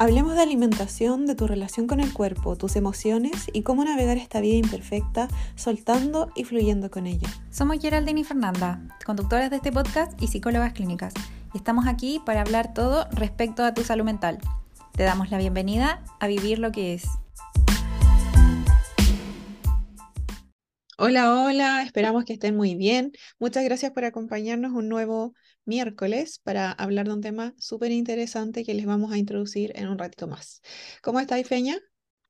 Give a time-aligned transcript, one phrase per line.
[0.00, 4.40] Hablemos de alimentación, de tu relación con el cuerpo, tus emociones y cómo navegar esta
[4.40, 7.28] vida imperfecta, soltando y fluyendo con ella.
[7.50, 11.12] Somos Geraldine y Fernanda, conductoras de este podcast y psicólogas clínicas,
[11.52, 14.38] y estamos aquí para hablar todo respecto a tu salud mental.
[14.92, 17.04] Te damos la bienvenida a Vivir lo que es.
[20.96, 23.12] Hola, hola, esperamos que estén muy bien.
[23.38, 25.34] Muchas gracias por acompañarnos un nuevo
[25.70, 29.98] miércoles para hablar de un tema súper interesante que les vamos a introducir en un
[29.98, 30.62] ratito más.
[31.02, 31.78] ¿Cómo estáis, Feña?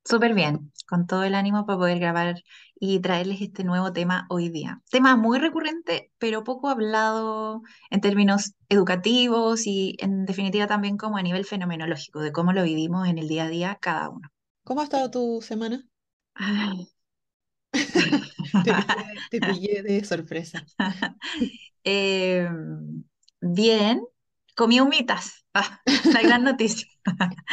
[0.04, 2.42] Súper bien, con todo el ánimo para poder grabar
[2.74, 4.82] y traerles este nuevo tema hoy día.
[4.90, 11.22] Tema muy recurrente, pero poco hablado en términos educativos y en definitiva también como a
[11.22, 14.30] nivel fenomenológico, de cómo lo vivimos en el día a día cada uno.
[14.64, 15.86] ¿Cómo ha estado tu semana?
[16.34, 16.88] Ay,
[19.30, 20.64] Te pillé, de sorpresa.
[21.84, 22.48] Eh,
[23.40, 24.02] bien,
[24.56, 25.36] comí humitas.
[25.52, 25.80] Ah,
[26.14, 26.86] la gran noticia.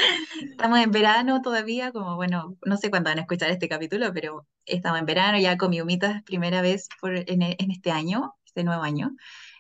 [0.52, 4.48] Estamos en verano todavía, como bueno, no sé cuándo van a escuchar este capítulo, pero
[4.68, 8.84] estamos en verano, ya comí humitas primera vez por, en, en este año, este nuevo
[8.84, 9.16] año.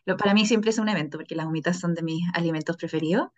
[0.05, 3.29] Lo, para mí siempre es un evento, porque las humitas son de mis alimentos preferidos.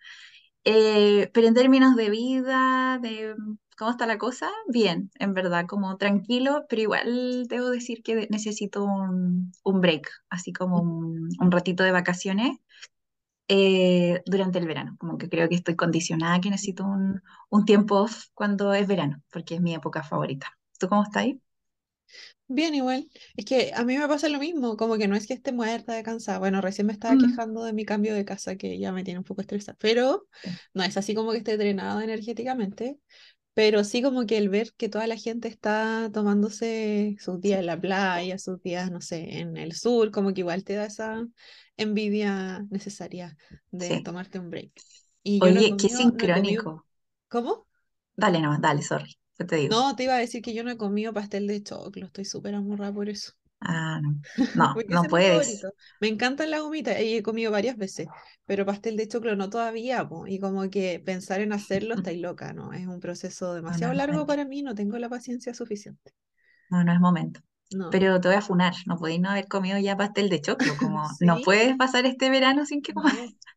[0.64, 3.34] Eh, pero en términos de vida, de
[3.80, 8.84] cómo está la cosa, bien, en verdad, como tranquilo, pero igual debo decir que necesito
[8.84, 12.58] un, un break, así como un, un ratito de vacaciones
[13.48, 14.96] eh, durante el verano.
[14.98, 19.22] Como que creo que estoy condicionada, que necesito un, un tiempo off cuando es verano,
[19.32, 20.58] porque es mi época favorita.
[20.78, 21.40] ¿Tú cómo estás ahí?
[22.48, 23.08] Bien, igual.
[23.36, 25.94] Es que a mí me pasa lo mismo, como que no es que esté muerta
[25.94, 26.38] de cansada.
[26.38, 29.18] Bueno, recién me estaba Mm, quejando de mi cambio de casa, que ya me tiene
[29.18, 30.26] un poco estresada, pero
[30.74, 32.98] no es así como que esté drenada energéticamente,
[33.54, 37.66] pero sí como que el ver que toda la gente está tomándose sus días en
[37.66, 41.26] la playa, sus días, no sé, en el sur, como que igual te da esa
[41.76, 43.36] envidia necesaria
[43.70, 44.00] de sí.
[44.00, 44.72] tomarte un break.
[45.22, 46.86] Y no Oye, qué no sincrónico.
[47.28, 47.66] ¿cómo?
[48.16, 49.18] Dale nomás, dale, sorry.
[49.36, 49.74] ¿Qué te digo?
[49.74, 52.54] No, te iba a decir que yo no he comido pastel de choclo, estoy súper
[52.54, 53.32] amorrada por eso.
[53.60, 54.20] Ah, no.
[54.88, 55.66] No, puedes.
[56.00, 58.08] Me encantan las gomitas y he comido varias veces,
[58.46, 62.52] pero pastel de choclo no todavía, po, Y como que pensar en hacerlo estáis loca,
[62.52, 62.72] ¿no?
[62.72, 66.12] Es un proceso No, no demasiado largo para mí, no tengo la paciencia suficiente.
[66.68, 67.40] No, no es momento.
[67.72, 67.88] No.
[67.90, 68.74] Pero te voy a funar.
[68.86, 70.74] No podéis no haber comido ya pastel de choclo.
[70.78, 73.14] Como no puedes pasar este verano sin que comas.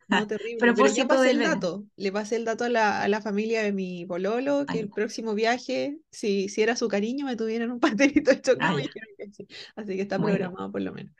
[0.07, 0.57] no, no, terrible.
[0.59, 1.56] Pero ya Propósito pasé el verano.
[1.56, 1.85] dato.
[1.96, 4.90] Le pasé el dato a la, a la familia de mi pololo que Ay, el
[4.90, 8.84] próximo viaje, si, si era su cariño, me tuvieran un pastelito de choclo, ah, me
[8.84, 9.47] que sí.
[9.75, 11.13] Así que está programado por lo menos.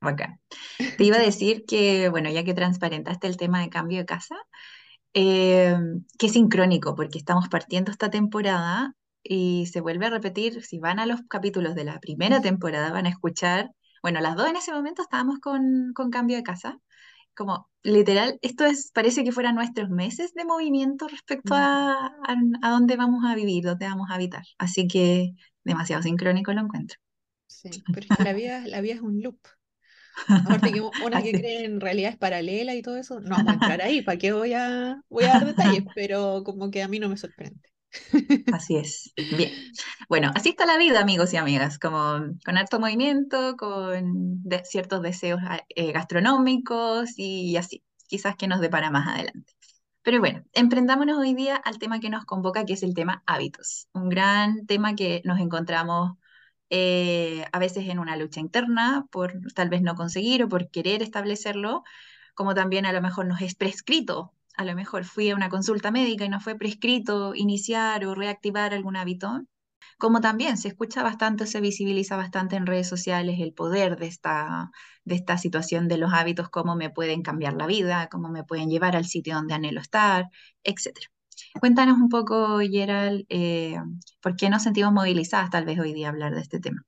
[0.00, 0.40] Bacán.
[0.96, 4.36] Te iba a decir que, bueno, ya que transparentaste el tema de cambio de casa,
[5.12, 5.76] eh,
[6.18, 10.62] que es sincrónico, porque estamos partiendo esta temporada y se vuelve a repetir.
[10.64, 13.70] Si van a los capítulos de la primera temporada, van a escuchar,
[14.02, 16.78] bueno, las dos en ese momento estábamos con, con cambio de casa.
[17.34, 22.70] Como literal, esto es, parece que fueran nuestros meses de movimiento respecto a, a, a
[22.70, 24.44] dónde vamos a vivir, dónde vamos a habitar.
[24.58, 25.32] Así que
[25.64, 26.98] demasiado sincrónico lo encuentro.
[27.46, 29.38] Sí, pero es que la vida, la vida es un loop.
[30.44, 33.82] Aparte que una que cree en realidades paralelas y todo eso, no vamos a entrar
[33.82, 35.84] ahí, ¿para qué voy a, voy a dar detalles?
[35.94, 37.60] Pero como que a mí no me sorprende.
[38.52, 39.12] Así es.
[39.16, 39.50] Bien.
[40.08, 45.40] Bueno, así está la vida, amigos y amigas, como con harto movimiento, con ciertos deseos
[45.44, 49.54] ah, eh, gastronómicos y así, quizás que nos depara más adelante.
[50.02, 53.88] Pero bueno, emprendámonos hoy día al tema que nos convoca, que es el tema hábitos.
[53.92, 56.16] Un gran tema que nos encontramos
[56.70, 61.02] eh, a veces en una lucha interna por tal vez no conseguir o por querer
[61.02, 61.82] establecerlo,
[62.34, 64.32] como también a lo mejor nos es prescrito.
[64.60, 68.74] A lo mejor fui a una consulta médica y nos fue prescrito iniciar o reactivar
[68.74, 69.40] algún hábito.
[69.98, 74.70] Como también se escucha bastante, se visibiliza bastante en redes sociales el poder de esta,
[75.04, 78.68] de esta situación de los hábitos, cómo me pueden cambiar la vida, cómo me pueden
[78.68, 80.26] llevar al sitio donde anhelo estar,
[80.62, 81.06] etcétera.
[81.58, 83.78] Cuéntanos un poco, Gerald, eh,
[84.20, 86.84] por qué nos sentimos movilizadas tal vez hoy día a hablar de este tema.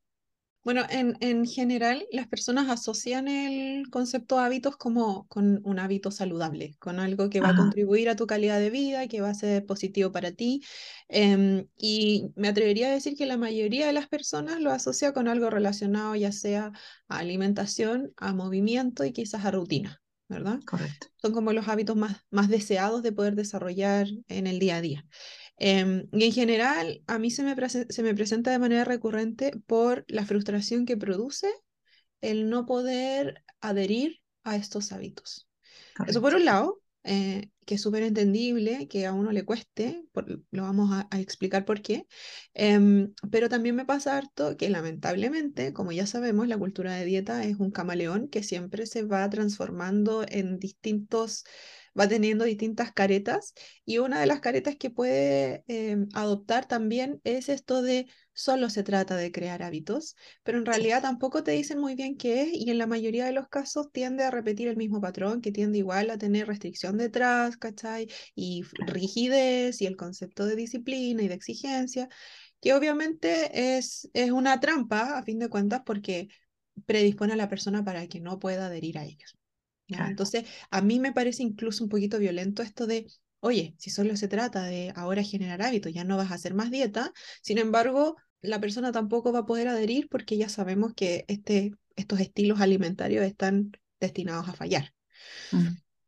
[0.65, 6.13] Bueno, en, en general, las personas asocian el concepto de hábitos como con un hábito
[6.13, 9.35] saludable, con algo que va a contribuir a tu calidad de vida, que va a
[9.35, 10.63] ser positivo para ti.
[11.09, 15.27] Em, y me atrevería a decir que la mayoría de las personas lo asocia con
[15.27, 16.71] algo relacionado ya sea
[17.09, 20.61] a alimentación, a movimiento y quizás a rutina, ¿verdad?
[20.65, 21.07] correcto.
[21.17, 25.07] Son como los hábitos más, más deseados de poder desarrollar en el día a día.
[25.63, 30.05] Em, y en general, a mí se me, se me presenta de manera recurrente por
[30.09, 31.49] la frustración que produce
[32.21, 35.49] el no poder adherir a estos hábitos.
[36.07, 36.37] Eso por Correcto.
[36.37, 40.91] un lado, eh, que es súper entendible que a uno le cueste, por- lo vamos
[40.93, 42.07] a, a explicar por qué,
[42.55, 47.45] Em, pero también me pasa harto que lamentablemente, como ya sabemos, la cultura de dieta
[47.45, 51.45] es un camaleón que siempre se va transformando en distintos
[51.99, 53.55] va teniendo distintas caretas
[53.85, 58.83] y una de las caretas que puede em, adoptar también es esto de solo se
[58.83, 62.71] trata de crear hábitos, pero en realidad tampoco te dicen muy bien qué es y
[62.71, 66.11] en la mayoría de los casos tiende a repetir el mismo patrón, que tiende igual
[66.11, 68.09] a tener restricción detrás, ¿cachai?
[68.35, 72.09] Y rigidez y el concepto de disciplina y de exigencia,
[72.61, 76.29] que obviamente es, es una trampa a fin de cuentas porque
[76.87, 79.37] predispone a la persona para que no pueda adherir a ellos.
[80.01, 83.07] Entonces, a mí me parece incluso un poquito violento esto de,
[83.41, 86.71] oye, si solo se trata de ahora generar hábitos, ya no vas a hacer más
[86.71, 87.13] dieta,
[87.43, 92.21] sin embargo, la persona tampoco va a poder adherir porque ya sabemos que este, estos
[92.21, 94.93] estilos alimentarios están destinados a fallar.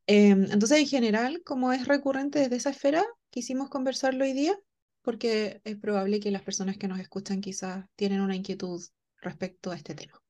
[0.07, 4.59] Em, entonces, en general, como es recurrente desde esa esfera, quisimos conversarlo hoy día
[5.03, 8.83] porque es probable que las personas que nos escuchan quizás tienen una inquietud
[9.21, 10.24] respecto a este tema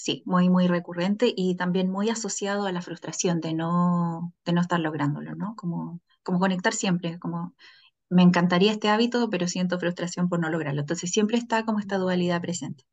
[0.00, 4.62] sí, muy, muy recurrente y también muy asociado a la frustración de no, de no
[4.62, 5.54] estar lográndolo, ¿no?
[5.56, 7.54] Como, como conectar siempre, como
[8.08, 10.80] me encantaría este hábito, pero siento frustración por no lograrlo.
[10.80, 12.84] Entonces siempre está como esta dualidad presente.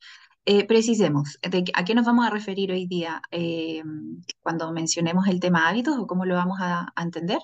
[0.45, 1.39] Eh, precisemos,
[1.73, 3.83] ¿a qué nos vamos a referir hoy día eh,
[4.41, 7.39] cuando mencionemos el tema hábitos o cómo lo vamos a, a entender?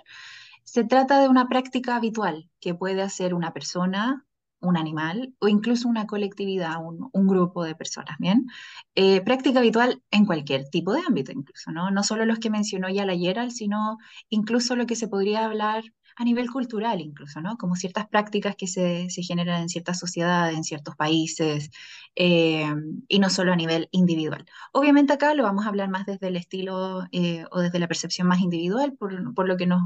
[0.66, 4.26] Se trata de una práctica habitual que puede hacer una persona,
[4.64, 8.48] un animal o incluso una colectividad, un, un grupo de personas, ¿bien?
[8.96, 11.92] Eh, práctica habitual en cualquier tipo de ámbito incluso, ¿no?
[11.92, 13.98] No solo los que mencionó ya la Gerald, sino
[14.30, 15.84] incluso lo que se podría hablar
[16.16, 17.58] a nivel cultural incluso, ¿no?
[17.58, 21.72] Como ciertas prácticas que se, se generan en ciertas sociedades, en ciertos países,
[22.16, 22.72] eh,
[23.08, 24.46] y no solo a nivel individual.
[24.74, 28.28] Obviamente acá lo vamos a hablar más desde el estilo eh, o desde la percepción
[28.28, 29.82] más individual, por, por lo que nos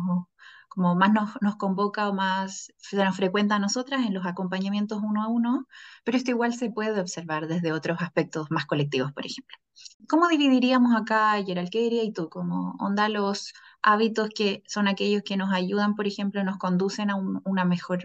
[0.67, 5.01] como más nos, nos, convoca o más se nos frecuenta a nosotras en los acompañamientos
[5.03, 5.67] uno a uno,
[6.03, 9.57] pero esto igual se puede observar desde otros aspectos más colectivos, por ejemplo.
[10.07, 12.29] ¿Cómo dividiríamos acá, Gerald, qué dirías tú?
[12.29, 17.15] Como onda los hábitos que son aquellos que nos ayudan, por ejemplo, nos conducen a
[17.15, 18.01] una mejor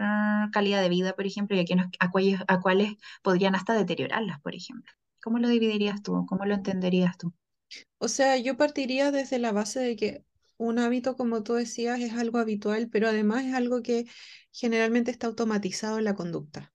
[0.51, 4.39] calidad de vida, por ejemplo, y a, nos, a, cuales, a cuáles podrían hasta deteriorarlas,
[4.41, 4.91] por ejemplo.
[5.21, 6.25] ¿Cómo lo dividirías tú?
[6.27, 7.33] ¿Cómo lo entenderías tú?
[7.97, 10.25] O sea, yo partiría desde la base de que
[10.67, 14.05] un hábito, como tú decías, es algo habitual, pero además es algo que
[14.51, 16.73] generalmente está automatizado en la conducta.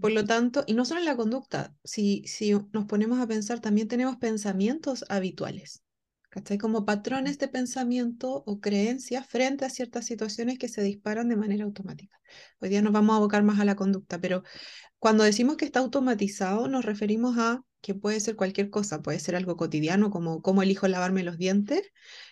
[0.00, 3.60] Por lo tanto, y no solo en la conducta, si, si nos ponemos a pensar,
[3.60, 5.82] también tenemos pensamientos habituales,
[6.28, 6.58] ¿cachai?
[6.58, 11.64] Como patrones de pensamiento o creencias frente a ciertas situaciones que se disparan de manera
[11.64, 12.20] automática.
[12.60, 14.44] Hoy día nos vamos a abocar más a la conducta, pero
[14.98, 19.36] cuando decimos que está automatizado, nos referimos a que puede ser cualquier cosa, puede ser
[19.36, 21.82] algo cotidiano, como cómo elijo lavarme los dientes,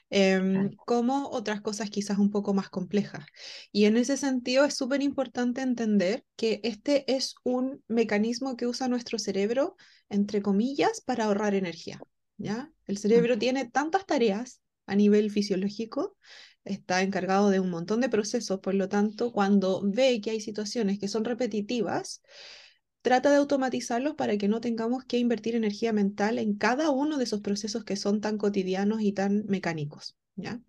[0.09, 3.25] Em, como otras cosas quizás un poco más complejas.
[3.73, 8.89] Y en ese sentido es súper importante entender que este es un mecanismo que usa
[8.89, 9.77] nuestro cerebro,
[10.09, 12.01] entre comillas, para ahorrar energía.
[12.37, 12.71] ¿ya?
[12.87, 16.17] El cerebro tiene tantas tareas a nivel fisiológico,
[16.65, 21.01] está encargado de un montón de procesos, por lo tanto, cuando ve que hay situaciones
[21.01, 22.23] que son repetitivas,
[23.07, 27.23] trata de automatizarlos para que no tengamos que invertir energía mental en cada uno de
[27.23, 30.17] esos procesos que son tan cotidianos y tan mecánicos.
[30.35, 30.61] ¿Ya?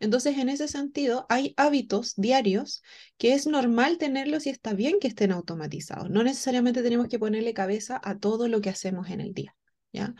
[0.00, 2.82] Entonces, en ese sentido, hay hábitos diarios
[3.18, 6.08] que es normal tenerlos y está bien que estén automatizados.
[6.08, 9.54] No necesariamente tenemos que ponerle cabeza a todo lo que hacemos en el día.
[9.92, 10.14] ¿ya?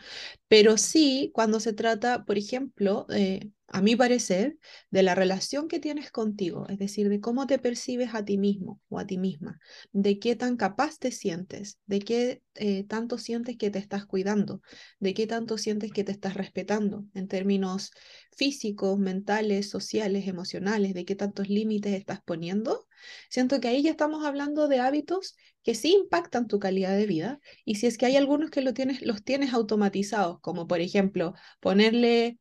[0.47, 4.59] Pero sí, cuando se trata, por ejemplo, eh, a mi parecer,
[4.91, 8.79] de la relación que tienes contigo, es decir, de cómo te percibes a ti mismo
[8.87, 9.59] o a ti misma,
[9.91, 14.61] de qué tan capaz te sientes, de qué eh, tanto sientes que te estás cuidando,
[14.99, 17.89] de qué tanto sientes que te estás respetando en términos
[18.31, 22.85] físicos, mentales, sociales, emocionales, de qué tantos límites estás poniendo.
[23.27, 27.39] Siento que ahí ya estamos hablando de hábitos que sí impactan tu calidad de vida
[27.65, 28.75] y si es que hay algunos que los
[29.23, 32.37] tienes automatizados, como por ejemplo ponerle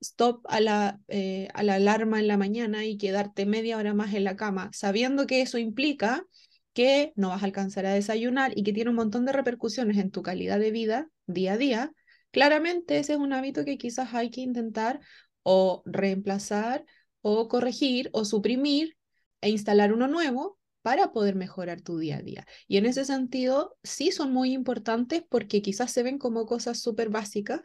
[0.00, 4.14] stop a la, eh, a la alarma en la mañana y quedarte media hora más
[4.14, 6.24] en la cama, sabiendo que eso implica
[6.72, 10.10] que no vas a alcanzar a desayunar y que tiene un montón de repercusiones en
[10.10, 11.92] tu calidad de vida día a día,
[12.30, 15.00] claramente ese es un hábito que quizás hay que intentar
[15.42, 16.84] o reemplazar
[17.20, 18.96] o corregir o suprimir
[19.40, 22.46] e instalar uno nuevo para poder mejorar tu día a día.
[22.66, 27.08] Y en ese sentido, sí son muy importantes porque quizás se ven como cosas súper
[27.10, 27.60] básicas,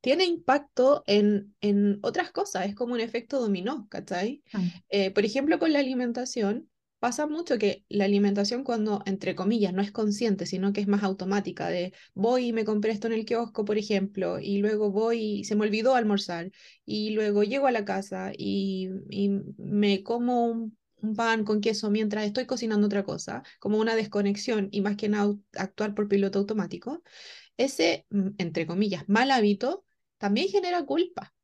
[0.00, 4.42] tiene impacto en, en otras cosas, es como un efecto dominó, ¿cachai?
[4.52, 4.66] Mm.
[4.88, 6.68] Eh, por ejemplo, con la alimentación,
[7.00, 11.02] pasa mucho que la alimentación cuando, entre comillas, no es consciente, sino que es más
[11.02, 15.40] automática, de voy y me compré esto en el kiosco, por ejemplo, y luego voy
[15.40, 16.50] y se me olvidó almorzar,
[16.84, 21.90] y luego llego a la casa y, y me como un, un, pan con queso
[21.90, 26.38] mientras estoy cocinando otra cosa, como una desconexión y más que nada actuar por piloto
[26.38, 27.02] automático,
[27.56, 29.84] ese, mm, entre comillas, mal hábito
[30.20, 31.34] también genera culpa.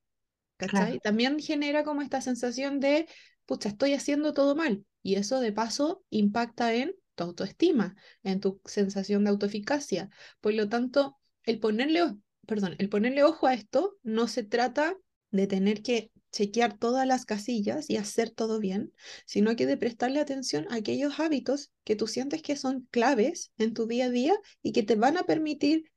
[0.56, 1.00] ¿cachai?
[1.00, 3.08] También genera como esta sensación de,
[3.46, 4.84] pucha, estoy haciendo todo mal.
[5.02, 10.10] Y eso de paso impacta en tu autoestima, en tu sensación de autoeficacia.
[10.40, 12.14] Por lo tanto, el ponerle,
[12.46, 14.96] perdón, el ponerle ojo a esto no se trata
[15.30, 18.92] de tener que chequear todas las casillas y hacer todo bien,
[19.24, 23.72] sino que de prestarle atención a aquellos hábitos que tú sientes que son claves en
[23.72, 25.90] tu día a día y que te van a permitir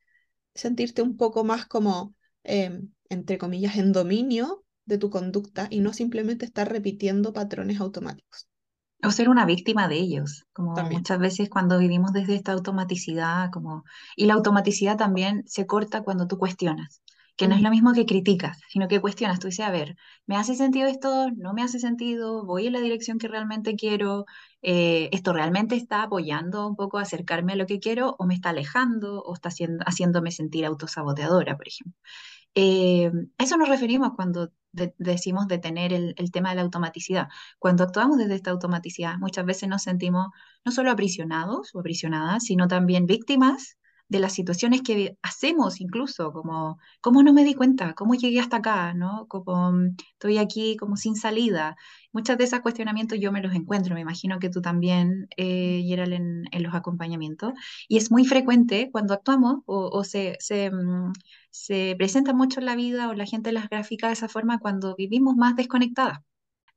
[0.55, 5.93] sentirte un poco más como, em, entre comillas, en dominio de tu conducta y no
[5.93, 8.47] simplemente estar repitiendo patrones automáticos.
[9.01, 13.83] O ser una víctima de ellos, como muchas veces cuando vivimos desde esta automaticidad, como...
[14.17, 17.01] y la automaticidad también se corta cuando tú cuestionas
[17.39, 19.95] que no es lo mismo que criticas, sino que cuestionas, tú dices, a ver,
[20.27, 21.31] ¿me hace sentido esto?
[21.37, 22.45] ¿No me hace sentido?
[22.45, 24.25] ¿Voy en la dirección que realmente quiero?
[24.61, 28.33] Eh, ¿Esto realmente está apoyando un poco a acercarme a lo que quiero o me
[28.33, 31.97] está alejando o está haciendo, haciéndome sentir autosaboteadora, por ejemplo?
[32.55, 34.51] Eh, a eso nos referimos cuando
[34.97, 37.29] decimos detener el, el, tema de la automaticidad.
[37.57, 40.27] Cuando actuamos desde esta automaticidad, muchas veces nos sentimos
[40.65, 43.78] no solo aprisionados o aprisionadas, sino también víctimas
[44.09, 48.57] de las situaciones que hacemos incluso, como cómo no me di cuenta, cómo llegué hasta
[48.57, 49.27] acá, ¿no?
[49.27, 51.77] Como mm, estoy aquí como sin salida.
[52.11, 56.13] Muchos de esos cuestionamientos yo me los encuentro, me imagino que tú también, eh, Gerald,
[56.13, 57.53] en, en, los acompañamientos.
[57.87, 61.13] Y es muy frecuente cuando actuamos o, se, se, mm,
[61.51, 64.95] se presenta mucho en la vida o la gente las grafica de esa forma cuando
[64.95, 66.19] vivimos más desconectadas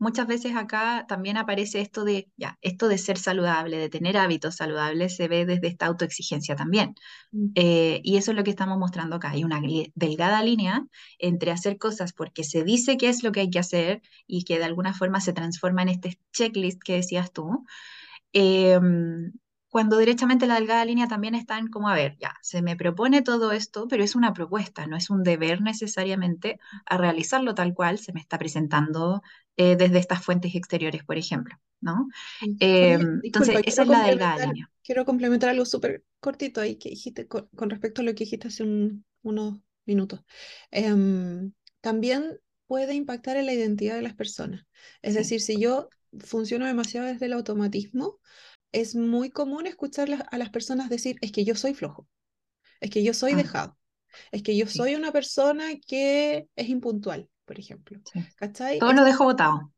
[0.02, 4.56] muchas veces acá también aparece esto de, ya, esto de ser saludable, de tener hábitos
[4.56, 6.96] saludables, se ve desde esta autoexigencia también.
[7.30, 7.52] Mm.
[7.54, 9.30] Eh, y eso es lo que estamos mostrando acá.
[9.30, 9.60] Hay una
[9.94, 10.84] delgada línea
[11.18, 14.58] entre hacer cosas porque se dice que es lo que hay que hacer y que
[14.58, 17.64] de alguna forma se transforma en este checklist que decías tú.
[18.32, 19.32] Em,
[19.72, 23.52] cuando derechamente la delgada línea también están como, a ver, ya, se me propone todo
[23.52, 28.12] esto, pero es una propuesta, no es un deber necesariamente a realizarlo tal cual se
[28.12, 29.22] me está presentando
[29.56, 32.06] eh, desde estas fuentes exteriores, por ejemplo, ¿no?
[32.60, 34.70] Eh, entonces, esa es la delgada línea.
[34.84, 38.64] Quiero complementar algo súper cortito ahí que dijiste con, respecto a lo que dijiste hace
[39.22, 40.20] unos minutos.
[40.70, 41.50] Em,
[41.80, 44.66] también puede impactar en la identidad de las personas.
[45.00, 45.88] Es decir, si yo
[46.18, 48.20] funciono demasiado desde el automatismo,
[48.72, 52.08] es muy común escuchar a las personas decir, es que yo soy flojo,
[52.80, 53.36] es que yo soy ah.
[53.36, 53.78] dejado,
[54.30, 58.00] es que yo soy una persona que es impuntual, por ejemplo.
[58.78, 59.72] Todo lo dejo votado,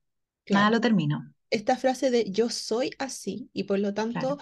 [0.49, 1.35] nada lo termino.
[1.51, 4.39] Esta frase de yo soy así y por lo tanto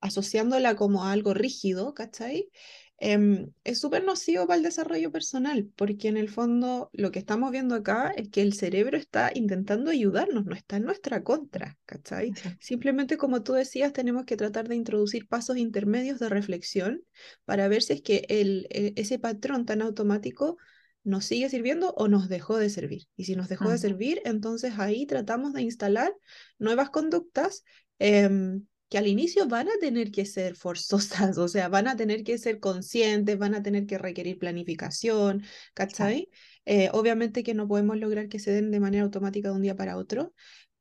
[0.00, 2.50] asociándola como a algo rígido, ¿cachai?
[2.98, 7.50] Em, es súper nocivo para el desarrollo personal, porque en el fondo lo que estamos
[7.50, 12.32] viendo acá es que el cerebro está intentando ayudarnos, no está en nuestra contra, ¿cachai?
[12.58, 17.02] Simplemente como tú decías, tenemos que tratar de introducir pasos intermedios de reflexión
[17.44, 20.56] para ver si es que el, e, ese patrón tan automático
[21.04, 23.02] nos sigue sirviendo o nos dejó de servir.
[23.14, 26.12] Y si nos dejó de servir, entonces ahí tratamos de instalar
[26.58, 27.62] nuevas conductas.
[27.98, 28.64] Em,
[28.96, 32.38] que al inicio van a tener que ser forzosas, o sea, van a tener que
[32.38, 35.42] ser conscientes, van a tener que requerir planificación,
[35.74, 36.30] ¿cachai?
[36.64, 39.76] Eh, obviamente que no podemos lograr que se den de manera automática de un día
[39.76, 40.32] para otro,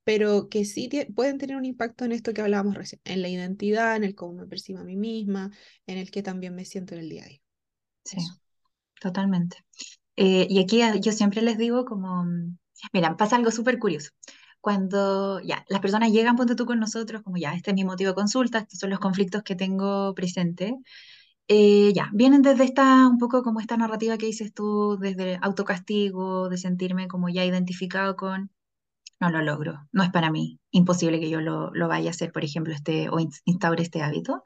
[0.05, 3.97] pero que sí pueden tener un impacto en esto que hablábamos recién, en la identidad,
[3.97, 5.51] en el cómo me percibo a mí misma,
[5.85, 7.41] en el que también me siento en el día a día.
[8.05, 8.17] Sí,
[9.01, 9.57] totalmente.
[10.15, 12.23] Eh, y aquí yo siempre les digo como,
[12.93, 14.11] mira, pasa algo súper curioso
[14.65, 18.09] cuando ya las personas llegan, ponte tú con nosotros, como ya, este es mi motivo
[18.09, 20.75] de consulta, estos son los conflictos que tengo presente,
[21.47, 26.49] eh, ya, vienen desde esta, un poco como esta narrativa que dices tú, desde autocastigo,
[26.49, 28.49] de sentirme como ya identificado con,
[29.19, 32.31] no lo logro, no es para mí, imposible que yo lo, lo vaya a hacer,
[32.31, 34.43] por ejemplo, este, o instaure este hábito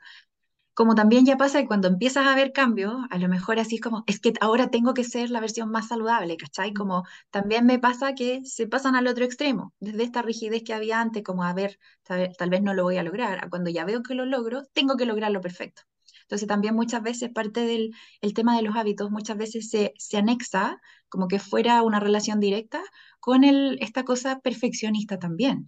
[0.80, 3.82] como también ya pasa que cuando empiezas a ver cambios, a lo mejor así es
[3.82, 6.74] como, es que ahora tengo que ser la versión más saludable, ¿cachai?
[6.74, 11.02] Como también me pasa que se pasan al otro extremo, desde esta rigidez que había
[11.02, 14.02] antes, como a ver, tal vez no lo voy a lograr, a cuando ya veo
[14.04, 15.82] que lo logro, tengo que lograrlo perfecto.
[16.22, 20.18] Entonces también muchas veces parte del el tema de los hábitos, muchas veces se, se
[20.18, 22.82] anexa como que fuera una relación directa
[23.20, 25.68] con el, esta cosa perfeccionista también,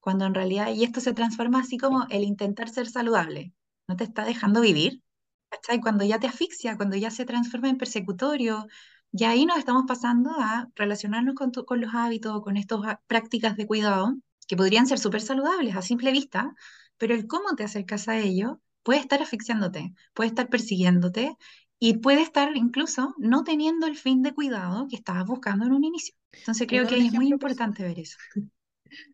[0.00, 3.52] cuando en realidad, y esto se transforma así como el intentar ser saludable,
[3.88, 5.02] no te está dejando vivir,
[5.50, 5.80] ¿cachai?
[5.80, 8.66] Cuando ya te asfixia, cuando ya se transforma en persecutorio,
[9.12, 13.66] y ahí nos estamos pasando a relacionarnos con, con los hábitos, con estas prácticas de
[13.66, 14.14] cuidado,
[14.46, 16.54] que podrían ser súper saludables a simple vista,
[16.98, 21.36] pero el cómo te acercas a ello puede estar asfixiándote, puede estar persiguiéndote
[21.78, 25.84] y puede estar incluso no teniendo el fin de cuidado que estabas buscando en un
[25.84, 26.14] inicio.
[26.40, 28.18] Entonces creo que es muy importante ver eso.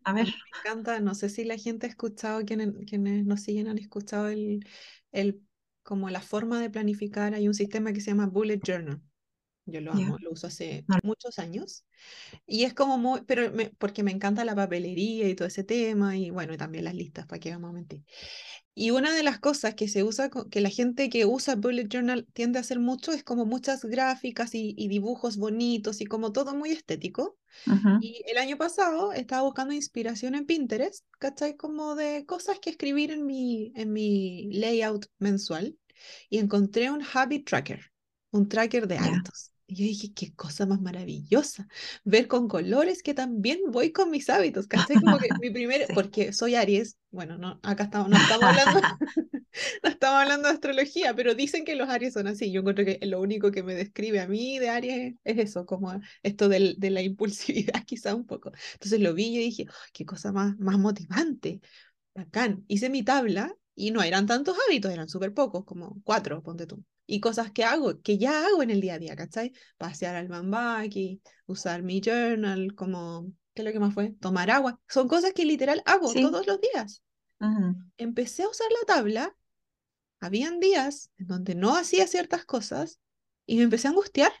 [0.03, 0.27] A ver.
[0.27, 4.27] Me encanta, no sé si la gente ha escuchado, quienes, quienes nos siguen han escuchado
[4.29, 4.65] el,
[5.11, 5.41] el,
[5.83, 7.33] como la forma de planificar.
[7.33, 9.01] Hay un sistema que se llama Bullet Journal.
[9.65, 11.85] Yo lo amo, lo uso hace muchos años.
[12.47, 16.17] Y es como muy, pero me- porque me encanta la papelería y todo ese tema,
[16.17, 18.03] y bueno, y también las listas, para qué vamos a mentir.
[18.75, 22.27] Y una de las cosas que se usa, que la gente que usa Bullet Journal
[22.33, 26.55] tiende a hacer mucho, es como muchas gráficas y, y dibujos bonitos y como todo
[26.55, 27.37] muy estético.
[27.67, 31.57] Ujú, Y el año pasado estaba buscando inspiración en Pinterest, ¿cachai?
[31.57, 35.77] Como de cosas que escribir en mi, en mi layout mensual.
[36.29, 37.93] Y encontré un habit tracker,
[38.31, 39.52] un tracker de hábitos.
[39.73, 41.67] Y yo dije, qué cosa más maravillosa,
[42.03, 44.99] ver con colores que también voy con mis hábitos, ¿cachai?
[44.99, 45.93] Como que mi primer, Sí.
[45.93, 48.79] porque soy Aries, bueno, no, acá estamos, no estamos hablando,
[49.83, 52.51] no estamos hablando de astrología, pero dicen que los Aries son así.
[52.51, 55.99] Yo encuentro que lo único que me describe a mí de Aries es eso, como
[56.23, 58.51] esto del- de la impulsividad quizá un poco.
[58.73, 61.61] Entonces lo vi y yo dije, "Ay, qué cosa más, más motivante,
[62.15, 62.65] bacán.
[62.69, 66.83] Hice mi tabla y no eran tantos hábitos, eran súper pocos, como cuatro, ponte tú.
[67.05, 69.51] Y cosas que hago, que ya hago en el día a día, ¿cachai?
[69.77, 74.11] Pasear al Mambaki, usar mi journal, como, ¿qué es lo que más fue?
[74.19, 74.79] Tomar agua.
[74.87, 76.21] Son cosas que literal hago Sí.
[76.21, 77.03] todos los días.
[77.97, 79.35] Empecé a usar la tabla,
[80.19, 82.99] habían días en donde no hacía ciertas cosas
[83.45, 84.31] y me empecé a angustiar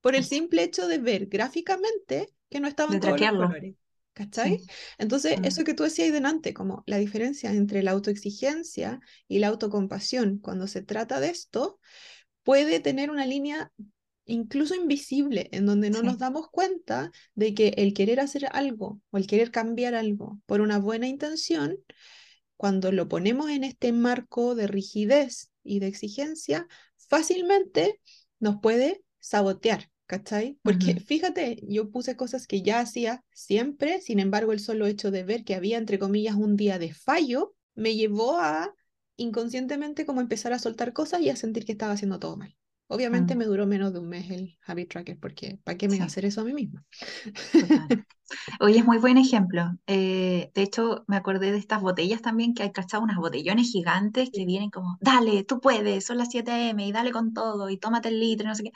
[0.00, 3.74] por el simple hecho de ver gráficamente que no estaban De todos los colores.
[4.18, 4.58] ¿Cachai?
[4.98, 5.44] Entonces, Mm.
[5.44, 8.98] eso que tú decías ahí delante, como la diferencia entre la autoexigencia
[9.28, 11.78] y la autocompasión cuando se trata de esto,
[12.42, 13.70] puede tener una línea
[14.24, 16.06] incluso invisible, en donde no Sí.
[16.06, 20.60] nos damos cuenta de que el querer hacer algo o el querer cambiar algo por
[20.62, 21.78] una buena intención,
[22.56, 28.00] cuando lo ponemos en este marco de rigidez y de exigencia, fácilmente
[28.40, 30.58] nos puede sabotear, ¿cachai?
[30.64, 35.22] Porque fíjate, yo puse cosas que ya hacía siempre, sin embargo, el solo hecho de
[35.24, 38.74] ver que había, entre comillas, un día de fallo, me llevó a
[39.16, 42.56] inconscientemente como empezar a soltar cosas y a sentir que estaba haciendo todo mal.
[42.88, 43.38] Obviamente Mm.
[43.38, 46.06] me duró menos de un mes el habit tracker, porque ¿para qué me a Sí.
[46.06, 46.84] hacer eso a mí misma?
[47.58, 47.92] Total.
[48.60, 49.64] Oye, es muy buen ejemplo.
[49.86, 53.02] Eh, de hecho, me acordé de estas botellas también, que hay, ¿cachado?
[53.04, 57.12] Unas botellones gigantes que vienen como, dale, tú puedes, son las 7 m y dale
[57.12, 58.72] con todo y tómate el litro, y no sé qué.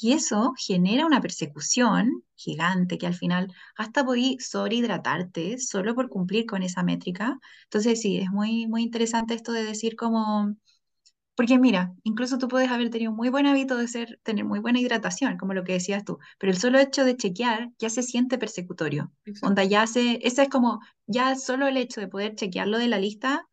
[0.00, 6.46] Y eso genera una persecución gigante que al final hasta podí sobrehidratarte solo por cumplir
[6.46, 7.38] con esa métrica.
[7.64, 10.54] Entonces, sí, es muy, muy interesante esto de decir como
[11.34, 14.80] porque mira, incluso tú puedes haber tenido muy buen hábito de ser, tener muy buena
[14.80, 18.38] hidratación, como lo que decías tú, pero el solo hecho de chequear ya se siente
[18.38, 19.12] persecutorio.
[19.24, 19.48] Exacto.
[19.48, 22.98] Onda, ya se, ese es como, ya solo el hecho de poder chequearlo de la
[22.98, 23.48] lista,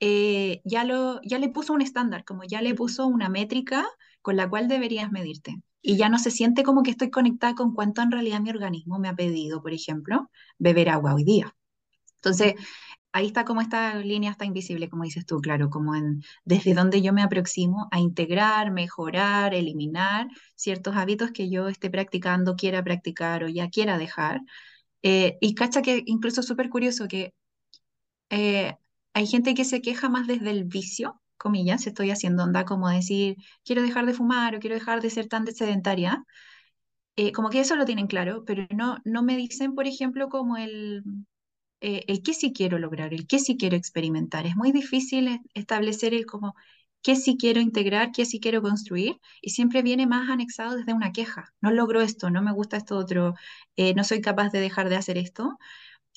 [0.00, 3.86] eh, ya, lo, ya le puso un estándar, como ya le puso una métrica
[4.22, 5.56] con la cual deberías medirte.
[5.88, 8.98] Y ya no se siente como que estoy conectada con cuánto en realidad mi organismo
[8.98, 11.54] me ha pedido, por ejemplo, beber agua hoy día.
[12.16, 12.54] Entonces,
[13.12, 17.02] ahí está como esta línea está invisible, como dices tú, claro, como en desde donde
[17.02, 23.44] yo me aproximo a integrar, mejorar, eliminar ciertos hábitos que yo esté practicando, quiera practicar
[23.44, 24.40] o ya quiera dejar.
[25.02, 27.32] Eh, y cacha que incluso súper curioso que
[28.30, 28.74] eh,
[29.14, 33.36] hay gente que se queja más desde el vicio, comillas, estoy haciendo onda como decir,
[33.64, 36.24] quiero dejar de fumar o quiero dejar de ser tan sedentaria.
[37.16, 40.56] Eh, como que eso lo tienen claro, pero no, no me dicen, por ejemplo, como
[40.58, 41.02] el,
[41.80, 44.46] eh, el qué sí quiero lograr, el qué sí quiero experimentar.
[44.46, 46.54] Es muy difícil es- establecer el como
[47.02, 51.12] qué sí quiero integrar, qué sí quiero construir, y siempre viene más anexado desde una
[51.12, 51.54] queja.
[51.60, 53.34] No logro esto, no me gusta esto otro,
[53.76, 55.58] eh, no soy capaz de dejar de hacer esto.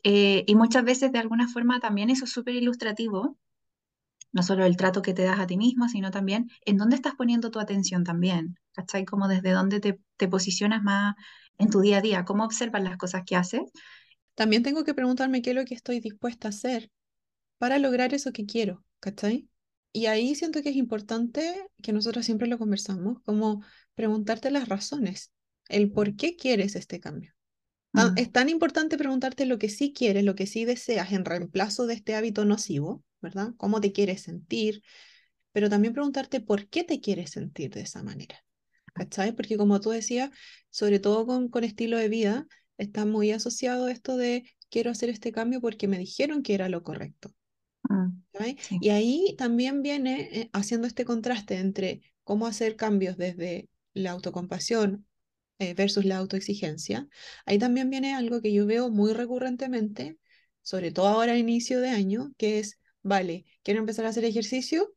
[0.03, 3.37] Eh, y muchas veces de alguna forma también eso es súper ilustrativo,
[4.31, 7.15] no solo el trato que te das a ti mismo, sino también en dónde estás
[7.15, 9.05] poniendo tu atención también, ¿cachai?
[9.05, 11.15] Como desde dónde te, te posicionas más
[11.57, 13.61] en tu día a día, cómo observas las cosas que haces.
[14.35, 16.91] También tengo que preguntarme qué es lo que estoy dispuesta a hacer
[17.57, 19.47] para lograr eso que quiero, ¿cachai?
[19.93, 23.63] Y ahí siento que es importante que nosotros siempre lo conversamos, como
[23.95, 25.31] preguntarte las razones,
[25.69, 27.33] el por qué quieres este cambio.
[27.93, 31.25] Tan- Mm, es tan importante preguntarte lo que sí quieres, lo que sí deseas en
[31.25, 33.53] reemplazo de este hábito nocivo, ¿verdad?
[33.57, 34.83] ¿Cómo te quieres sentir?
[35.51, 38.43] Pero también preguntarte por qué te quieres sentir de esa manera,
[38.93, 39.33] ¿cachai?
[39.33, 40.31] Porque como tú decías,
[40.69, 45.31] sobre todo con, con estilo de vida, está muy asociado esto de quiero hacer este
[45.31, 47.33] cambio porque me dijeron que era lo correcto.
[47.89, 48.57] mm, ¿cachai?
[48.59, 48.79] sí.
[48.81, 55.05] Y ahí también viene eh, haciendo este contraste entre cómo hacer cambios desde la autocompasión
[55.59, 57.07] eh, versus la autoexigencia.
[57.45, 60.17] Ahí también viene algo que yo veo muy recurrentemente,
[60.61, 62.79] sobre todo ahora a inicio de año, que es,
[63.09, 64.93] vale, quiero empezar a hacer ejercicio,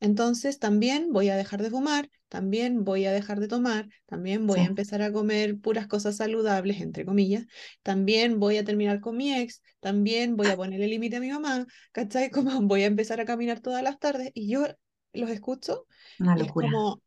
[0.00, 4.60] entonces también voy a dejar de fumar, también voy a dejar de tomar, también voy
[4.60, 7.46] a empezar a comer puras cosas saludables, entre comillas,
[7.82, 11.66] también voy a terminar con mi ex, también voy a ponerle límite a mi mamá,
[11.92, 12.30] ¿cachai?
[12.60, 14.66] Como voy a empezar a caminar todas las tardes y yo
[15.12, 15.86] los escucho
[16.18, 16.68] Una y es locura.
[16.68, 17.02] como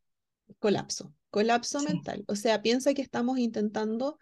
[0.60, 1.14] colapso.
[1.30, 2.24] colapso mental.
[2.28, 4.18] O sea, piensa que estamos intentando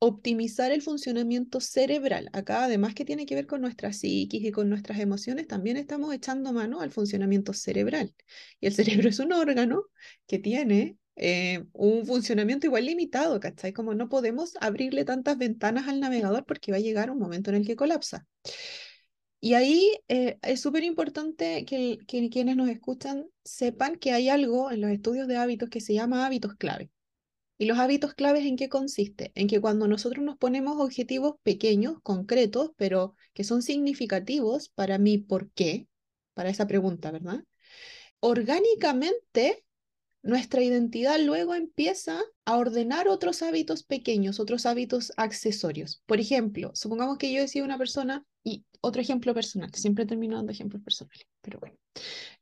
[0.00, 2.30] optimizar el funcionamiento cerebral.
[2.32, 6.14] Acá, además que tiene que ver con nuestra psiquis y con nuestras emociones, también estamos
[6.14, 8.14] echando mano al funcionamiento cerebral.
[8.60, 9.84] Y el cerebro es un órgano
[10.26, 13.72] que tiene eh, un funcionamiento igual limitado, ¿cachai?
[13.72, 17.56] Como no podemos abrirle tantas ventanas al navegador porque va a llegar un momento en
[17.56, 18.26] el que colapsa.
[19.40, 24.70] Y ahí eh, es súper importante que, que quienes nos escuchan sepan que hay algo
[24.70, 26.90] en los estudios de hábitos que se llama hábitos clave.
[27.60, 29.32] ¿Y los hábitos claves en qué consiste?
[29.34, 35.18] En que cuando nosotros nos ponemos objetivos pequeños, concretos, pero que son significativos para mí,
[35.18, 35.88] ¿por qué?
[36.34, 37.42] Para esa pregunta, ¿verdad?
[38.20, 39.64] Orgánicamente,
[40.22, 46.00] nuestra identidad luego empieza a ordenar otros hábitos pequeños, otros hábitos accesorios.
[46.06, 50.36] Por ejemplo, supongamos que yo he sido una persona, y otro ejemplo personal, siempre termino
[50.36, 51.76] dando ejemplos personales, pero bueno.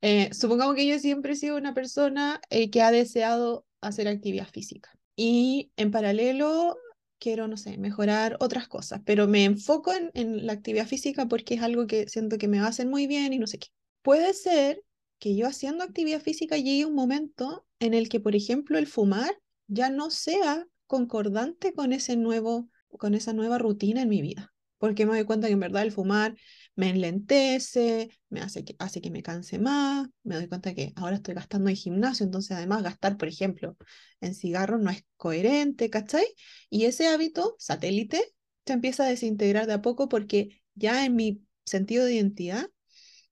[0.02, 4.48] Eh, supongamos que yo siempre he sido una persona eh, que ha deseado hacer actividad
[4.48, 6.76] física y en paralelo
[7.18, 11.54] quiero, no sé, mejorar otras cosas, pero me enfoco en, en la actividad física porque
[11.54, 13.68] es algo que siento que me va a hacer muy bien y no sé qué.
[14.02, 14.82] Puede ser
[15.18, 19.34] que yo haciendo actividad física llegue un momento en el que, por ejemplo, el fumar
[19.66, 25.06] ya no sea concordante con ese nuevo, con esa nueva rutina en mi vida, porque
[25.06, 26.36] me doy cuenta que en verdad el fumar
[26.76, 31.16] me enlentece, me hace que, hace que me canse más, me doy cuenta que ahora
[31.16, 33.76] estoy gastando en gimnasio, entonces además gastar, por ejemplo,
[34.20, 36.26] en cigarros no es coherente, ¿cachai?
[36.68, 38.22] Y ese hábito satélite
[38.66, 42.68] se empieza a desintegrar de a poco porque ya en mi sentido de identidad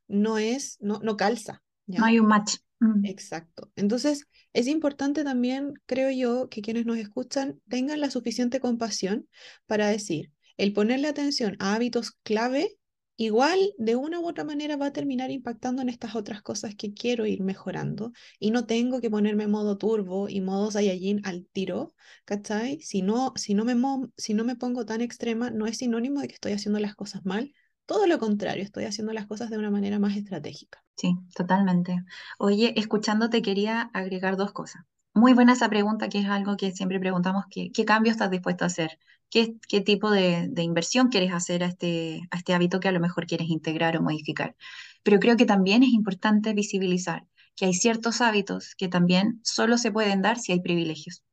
[0.09, 1.62] no es, no, no calza.
[1.87, 2.57] No hay un match.
[2.80, 3.04] Mm.
[3.04, 3.70] Exacto.
[3.76, 9.28] Entonces, es importante también, creo yo, que quienes nos escuchan tengan la suficiente compasión
[9.66, 12.78] para decir, el ponerle atención a hábitos clave
[13.16, 16.94] igual de una u otra manera va a terminar impactando en estas otras cosas que
[16.94, 21.94] quiero ir mejorando y no tengo que ponerme modo turbo y modo Saiyajin al tiro,
[22.24, 22.81] ¿cachai?
[22.81, 23.74] Si no, si no, me,
[24.16, 27.24] si no me pongo tan extrema, no es sinónimo de que estoy haciendo las cosas
[27.24, 27.53] mal,
[27.87, 30.83] todo lo contrario, estoy haciendo las cosas de una manera más estratégica.
[30.96, 32.05] Sí, totalmente.
[32.38, 34.83] Oye, escuchándote quería agregar dos cosas.
[35.12, 38.64] Muy buena esa pregunta, que es algo que siempre preguntamos, ¿qué, qué cambio estás dispuesto
[38.64, 38.98] a hacer?
[39.35, 42.92] Qué, qué tipo de, de, inversión quieres hacer a este, a este hábito que a
[42.92, 44.55] lo mejor quieres integrar o modificar.
[45.03, 49.90] Pero creo que también es importante visibilizar que hay ciertos hábitos que también solo se
[49.90, 51.25] pueden dar si hay privilegios.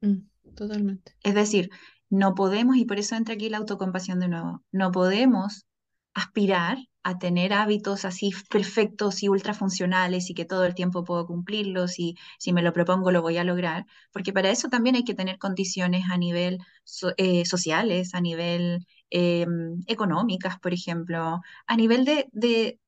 [0.00, 0.20] Mm,
[0.54, 1.16] totalmente.
[1.22, 1.68] Es decir,
[2.08, 5.66] no podemos, y por eso entra aquí la autocompasión de nuevo, no podemos
[6.14, 11.26] aspirar a tener hábitos así perfectos y ultra funcionales y que todo el tiempo puedo
[11.26, 15.04] cumplirlos y si me lo propongo lo voy a lograr, porque para eso también hay
[15.04, 16.58] que tener condiciones a nivel
[17.18, 19.46] eh, sociales, a nivel eh,
[19.86, 22.28] económicas, por ejemplo, a nivel de,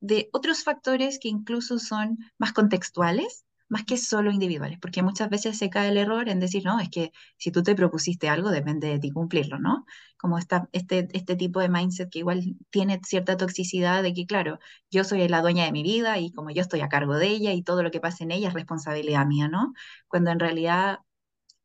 [0.00, 5.58] de otros factores que incluso son más contextuales más que solo individuales, porque muchas veces
[5.58, 8.88] se cae el error en decir, no, es que si tú te propusiste algo, depende
[8.88, 9.84] de ti cumplirlo, ¿no?
[10.16, 14.58] Como esta, este, este tipo de mindset que igual tiene cierta toxicidad de que, claro,
[14.90, 17.52] yo soy la dueña de mi vida y como yo estoy a cargo de ella
[17.52, 19.72] y todo lo que pasa en ella es responsabilidad mía, ¿no?
[20.08, 21.00] Cuando en realidad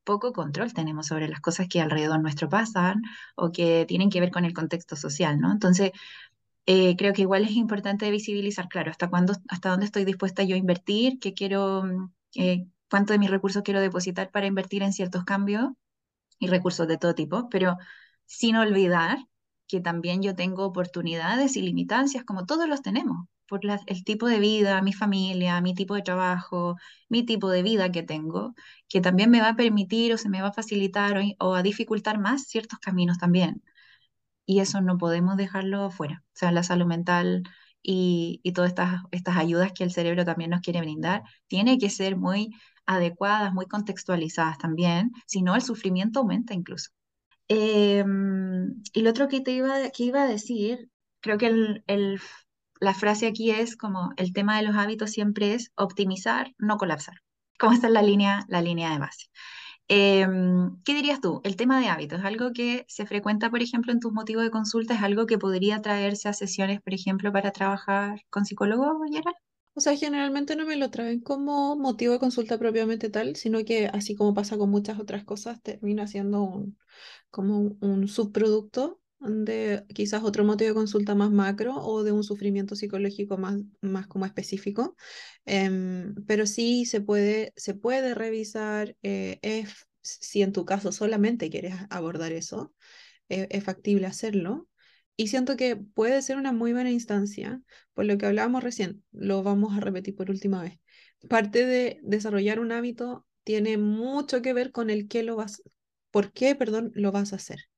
[0.04, 3.02] poco control tenemos sobre las cosas que alrededor nuestro pasan
[3.36, 5.52] o que tienen que ver con el contexto social, ¿no?
[5.52, 5.92] Entonces,
[6.66, 10.56] eh, creo que igual es importante visibilizar, claro, hasta cuándo, hasta dónde estoy dispuesta yo
[10.56, 14.94] a invertir, qué quiero, mm, eh, cuánto de mis recursos quiero depositar para invertir en
[14.94, 15.70] ciertos cambios
[16.40, 17.78] y recursos de todo tipo, pero
[18.26, 19.20] sin olvidar
[19.68, 24.40] que también yo tengo oportunidades y limitancias, como todos los tenemos, por el tipo de
[24.40, 26.78] vida, mi familia, mi tipo de trabajo,
[27.10, 28.54] mi tipo de vida que tengo,
[28.88, 32.20] que también me va a permitir o se me va a facilitar o a dificultar
[32.20, 33.62] más ciertos caminos también
[34.46, 36.24] y eso no podemos dejarlo fuera.
[36.28, 37.44] O sea, la salud mental
[37.82, 41.90] y, y todas estas, estas ayudas que el cerebro también nos quiere brindar, tiene que
[41.90, 42.50] ser muy
[42.86, 46.92] adecuadas, muy contextualizadas también, si no el sufrimiento aumenta incluso.
[47.48, 52.20] Em, y lo otro que te iba, que iba a decir, creo que el, el,
[52.80, 57.16] la frase aquí es como el tema de los hábitos siempre es optimizar, no colapsar.
[57.60, 59.28] Como esta es la línea, la línea de base.
[59.94, 61.42] Em, ¿Qué dirías tú?
[61.44, 64.50] El tema de hábitos, ¿es algo que se frecuenta, por ejemplo, en tus motivos de
[64.50, 64.94] consulta?
[64.96, 69.36] ¿Es algo que podría traerse a sesiones, por ejemplo, para trabajar con psicólogos, Gerald?
[69.74, 73.88] O sea, generalmente no me lo traen como motivo de consulta propiamente tal, sino que
[73.88, 76.68] así como pasa con muchas otras cosas, termina siendo
[77.30, 82.76] como un subproducto de quizás otro motivo de consulta más macro o de un sufrimiento
[82.76, 84.96] psicológico más, más como específico.
[85.46, 89.40] Em, pero sí se puede, se puede revisar eh,
[90.02, 92.74] si en tu caso solamente quieres abordar eso,
[93.30, 94.70] eh, es factible hacerlo.
[95.18, 97.62] Y siento que puede ser una muy buena instancia,
[97.94, 100.80] por lo que hablábamos recién, lo vamos a repetir por última vez.
[101.30, 105.62] Parte de desarrollar un hábito tiene mucho que ver con el qué lo vas,
[106.12, 107.71] por qué, perdón, lo vas a hacer.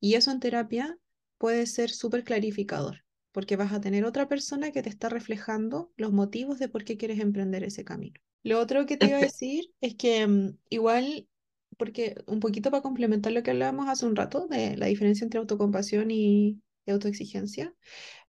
[0.00, 0.98] Y eso en terapia
[1.38, 6.12] puede ser súper clarificador, porque vas a tener otra persona que te está reflejando los
[6.12, 8.20] motivos de por qué quieres emprender ese camino.
[8.42, 11.28] Lo otro que te iba a decir es que mm, igual,
[11.76, 15.40] porque un poquito para complementar lo que hablábamos hace un rato de la diferencia entre
[15.40, 17.74] autocompasión y, y autoexigencia,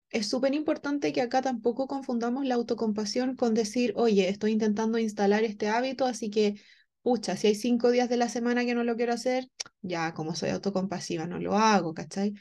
[0.09, 5.43] es súper importante que acá tampoco confundamos la autocompasión con decir, oye, estoy intentando instalar
[5.43, 6.55] este hábito, así que,
[7.01, 9.47] pucha, si hay cinco días de la semana que no lo quiero hacer,
[9.81, 12.33] ya como soy autocompasiva no lo hago, ¿cachai?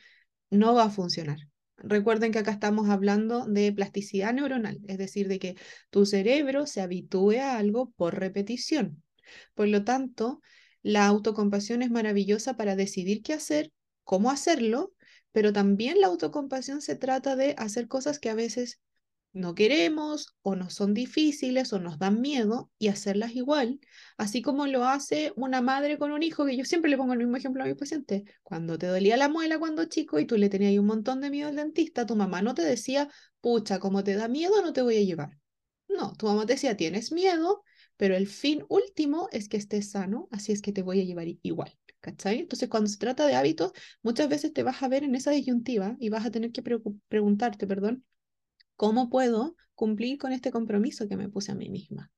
[0.50, 1.38] No va a funcionar.
[1.76, 5.56] Recuerden que acá estamos hablando de plasticidad neuronal, es decir, de que
[5.90, 9.02] tu cerebro se habitúe a algo por repetición.
[9.54, 10.40] Por lo tanto,
[10.82, 13.72] la autocompasión es maravillosa para decidir qué hacer,
[14.04, 14.92] cómo hacerlo
[15.32, 18.80] pero también la autocompasión se trata de hacer cosas que a veces
[19.38, 23.80] no queremos o nos son difíciles o nos dan miedo y hacerlas igual,
[24.16, 27.20] así como lo hace una madre con un hijo, que yo siempre le pongo el
[27.20, 28.24] mismo ejemplo a mi paciente.
[28.42, 31.48] Cuando te dolía la muela cuando chico y tú le tenías un montón de miedo
[31.48, 33.08] al dentista, tu mamá no te decía,
[33.40, 35.38] pucha, como te da miedo, no te voy a llevar.
[35.88, 37.62] No, tu mamá te decía, tienes miedo,
[37.96, 41.26] pero el fin último es que estés sano, así es que te voy a llevar
[41.42, 41.72] igual.
[42.00, 42.40] ¿cachai?
[42.40, 43.72] Entonces, cuando se trata de hábitos,
[44.02, 46.62] muchas veces te vas a ver en esa disyuntiva y vas a tener que
[47.08, 48.04] preguntarte, perdón,
[48.78, 52.10] ¿cómo puedo cumplir con este compromiso que me puse a mí misma?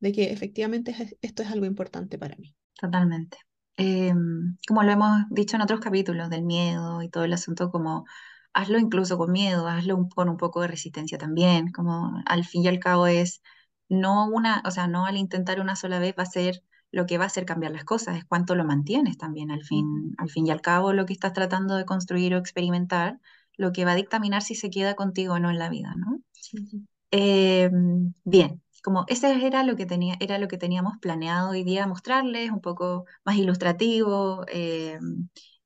[0.00, 2.56] De que efectivamente esto es algo importante para mí.
[2.80, 3.38] Totalmente.
[3.76, 8.06] Em, como lo hemos dicho en otros capítulos del miedo y todo el asunto, como
[8.54, 12.68] hazlo incluso con miedo, hazlo con un poco de resistencia también, como al fin y
[12.68, 13.42] al cabo es
[13.90, 17.18] no una, o sea, no al intentar una sola vez va a ser lo que
[17.18, 20.46] va a hacer cambiar las cosas, es cuánto lo mantienes también al fin, al fin
[20.46, 23.20] y al cabo lo que estás tratando de construir o experimentar,
[23.56, 26.20] lo que va a dictaminar si se queda contigo o no en la vida, ¿no?
[27.10, 27.70] Eh,
[28.24, 32.50] bien, como ese era lo que tenía, era lo que teníamos planeado hoy día mostrarles,
[32.50, 34.98] un poco más ilustrativo, eh,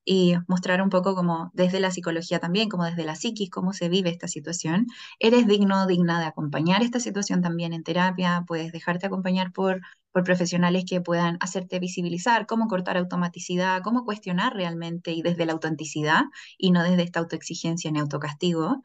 [0.03, 3.89] y mostrar un poco como desde la psicología también, como desde la psiquis, cómo se
[3.89, 4.87] vive esta situación.
[5.19, 10.23] Eres digno, digna de acompañar esta situación también en terapia, puedes dejarte acompañar por, por
[10.23, 16.23] profesionales que puedan hacerte visibilizar cómo cortar automaticidad, cómo cuestionar realmente y desde la autenticidad
[16.57, 18.81] y no desde esta autoexigencia ni autocastigo.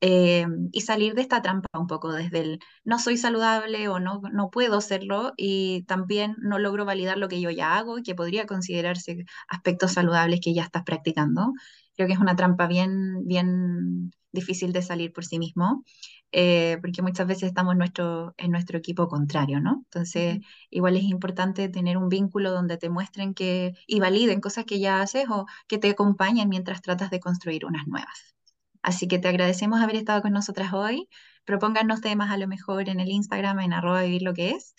[0.00, 4.20] Eh, y salir de esta trampa un poco desde el no soy saludable o no,
[4.32, 8.14] no puedo serlo y también no logro validar lo que yo ya hago y que
[8.14, 11.52] podría considerarse aspectos saludables que ya estás practicando.
[11.96, 15.84] Creo que es una trampa bien, bien difícil de salir por sí mismo.
[16.30, 19.82] Eh, porque muchas veces estamos nuestro, en nuestro equipo contrario, ¿no?
[19.84, 24.78] Entonces, igual es importante tener un vínculo donde te muestren que y validen cosas que
[24.78, 28.34] ya haces o que te acompañen mientras tratas de construir unas nuevas.
[28.82, 31.08] Así que te agradecemos haber estado con nosotras hoy.
[31.44, 34.74] Propónganos temas a lo mejor en el Instagram, en arroba vivir lo que es.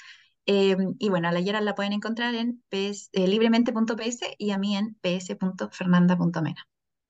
[0.46, 4.58] Eh, y bueno, a la Yera la pueden encontrar en ps, eh, libremente.ps y a
[4.58, 6.68] mí en ps.fernanda.mena.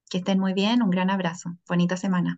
[0.09, 1.57] Que estén muy bien, un gran abrazo.
[1.67, 2.37] Bonita semana.